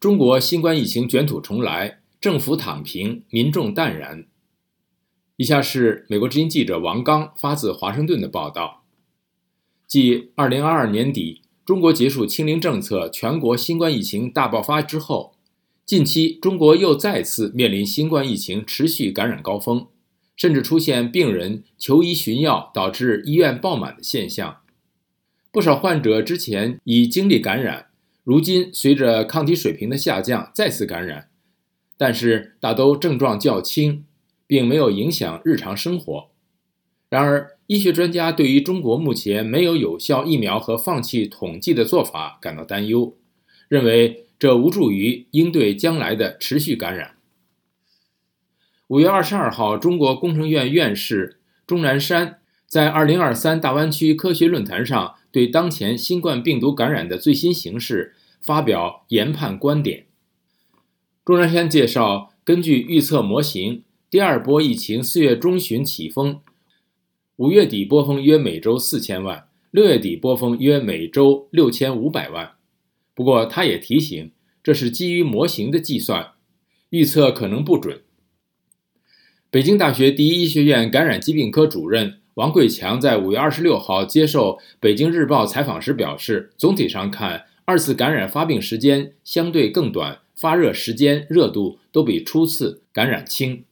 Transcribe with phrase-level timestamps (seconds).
[0.00, 4.26] 中国新冠疫情卷土重来，政府躺平，民众淡然。
[5.36, 8.84] 以下是美国之音记者王刚发自华盛顿的报道：
[9.88, 15.34] 继2022年底中国结束清零政策、全国新冠疫情大爆发之后，
[15.84, 19.88] 近期中国又再次面临新冠疫情持续感染高峰，
[20.36, 24.58] 甚至出现病人求医寻药导致医院爆满的现象。
[25.50, 27.86] 不少患者之前已经历感染。
[28.28, 31.30] 如今，随着抗体水平的下降，再次感染，
[31.96, 34.04] 但是大都症状较轻，
[34.46, 36.28] 并没有影响日常生活。
[37.08, 43.16] 然而，医学专家对于中国目前没有有效疫苗和放弃统计的做法感到担忧，
[43.66, 47.12] 认为这无助于应对将来的持续感染。
[48.88, 58.14] 五月二十二号，中国工程院院士钟南山在二零二三大湾区科学论坛上对当前新冠病毒感染的最新形势。
[58.40, 60.06] 发表研判观点。
[61.24, 66.40] 钟南山介绍，根据预测模型，第二波疫情四月中旬起风，
[67.36, 72.52] 五月底波峰约每周四千万，六月底波峰约每周六千五百万。
[73.12, 74.30] 不过，他也提醒，
[74.62, 76.34] 这是基于模型的计算，
[76.90, 78.02] 预测可能不准。
[79.50, 87.46] 北京大学第一医学院感染疾病科主任王贵强在五月二十六号接受《北京日报》采访时表示，总体上看。
[87.64, 93.64] 二次感染发病时间相对更短，发热时间、热度都比初次感染轻。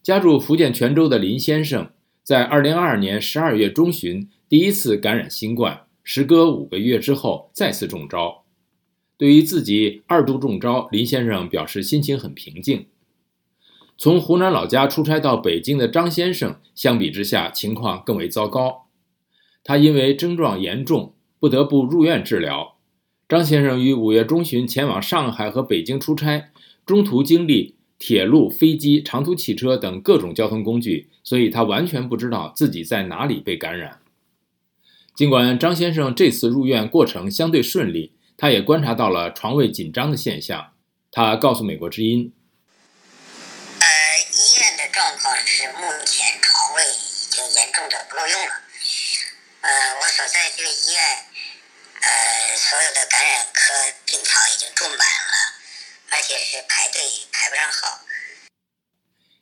[0.00, 1.90] 家住福建泉州的林先生，
[2.22, 8.44] 在2022年12月中旬第一次感染新冠，时隔五个月之后再次中招。
[9.18, 12.86] 对于自己二度中招，林先生表示心情很平静。
[14.04, 18.84] 从湖南老家出差到北京的张先生，相比之下情况更为糟糕。
[19.64, 22.76] 他因为症状严重，不得不入院治疗。
[23.26, 26.50] 张先生于五月中旬前往上海和北京出差，
[26.84, 34.00] 中途经历铁路、飞机、长途汽车等各种交通工具，所以他完全不知道自己在哪里被感染。
[35.14, 40.72] 尽管张先生这次入院过程相对顺利，他也观察到了床位紧张的现象。
[41.10, 42.34] 他告诉美国之音：“，
[44.94, 48.52] 状况是目前床位已经严重的不够用了。
[49.60, 49.68] 呃，
[49.98, 51.02] 我所在这个医院。”
[52.04, 53.72] 呃，所有的感染科
[54.04, 55.34] 病床已经住满了，
[56.10, 57.00] 而且是排队
[57.32, 57.98] 排不上号。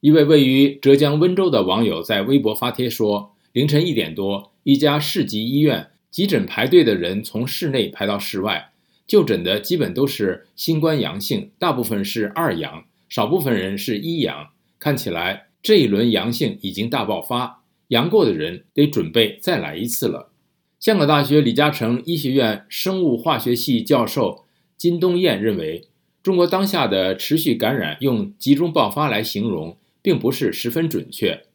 [0.00, 8.72] 一位位于浙江温州的网友在微博发帖说：“凌晨一点多，一家市级医院急诊排队的人从室内排到室外，
[9.06, 14.50] 就诊的基本都是新冠阳性，大部分是二阳，少部分人是一阳。
[14.78, 20.32] 看起来这一轮阳性已经大爆发，阳过的人得准备再来一次了。”
[20.78, 24.46] 香港大学李嘉诚医学院生物化学系教授
[24.76, 25.88] 金东彦认为，
[26.22, 31.46] 中国当下的持续感染用集中爆发来形容，并不是十分准确，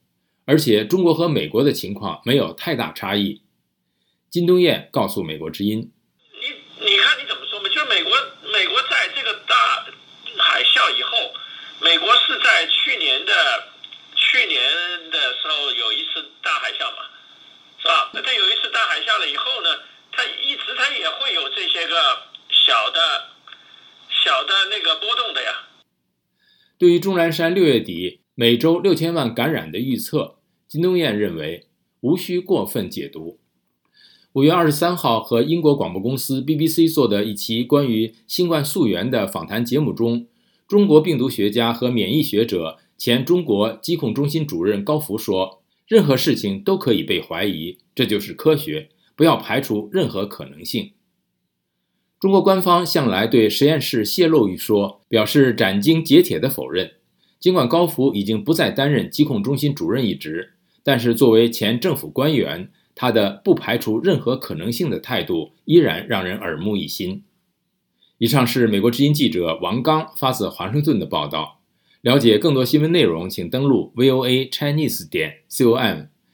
[0.44, 3.42] 而且中国和美国的情况没有太大差异。
[4.30, 5.90] 金东彦告诉美国之音
[6.42, 7.70] ：“你你看你怎么说嘛？
[7.70, 8.12] 就是美国，
[8.52, 9.86] 美国在这个大
[10.44, 11.12] 海啸以后，
[11.82, 13.34] 美国是在去年的
[14.16, 14.60] 去年
[15.12, 17.10] 的时候有一次大海啸嘛。”
[17.84, 18.10] 是吧？
[18.14, 19.68] 那它有一次大海啸了以后呢，
[20.14, 21.96] 它一直它也会有这些个
[22.50, 23.28] 小的、
[24.10, 25.68] 小的那个波动的呀。
[26.78, 31.68] 对于钟南山六月底每周六千万感染的预测，金东彦认为
[32.00, 33.42] 无需过分解读。
[34.32, 40.28] 五月二十三号和英国广播公司 BBC 做的一期关于新冠溯源的访谈节目中，
[40.68, 45.60] 中国病毒学家和免疫学者、前中国疾控中心主任高福说。
[45.86, 48.90] 任何事情都可以被怀疑，这就是科学。
[49.16, 50.94] 不要排除任何可能性。
[52.20, 56.94] 中国官方向来对实验室泄露一说表示斩钉截铁的否认。
[57.40, 67.24] 尽管高福已经不再担任疾控中心主任一职，但是作为前政府官员，他的不排除任何可能性的态度依然让人耳目一新。
[68.24, 71.60] 以上是美国之音记者王刚发自华盛顿的报道。
[72.00, 76.13] 了解更多新闻内容，请登录 VOA Chinese 点 com。